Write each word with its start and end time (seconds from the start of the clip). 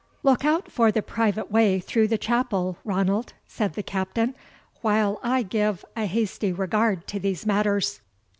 "Look 0.23 0.43
out 0.43 0.71
for 0.71 0.91
the 0.91 1.03
private 1.03 1.51
way 1.51 1.79
through 1.79 2.07
the 2.07 2.17
chapel, 2.17 2.79
Ranald," 2.83 3.33
said 3.47 3.73
the 3.75 3.83
Captain, 3.83 4.33
"while 4.81 5.19
I 5.21 5.43
give 5.43 5.85
a 5.95 6.05
hasty 6.07 6.51
regard 6.51 7.05
to 7.09 7.19
these 7.19 7.45
matters." 7.45 8.01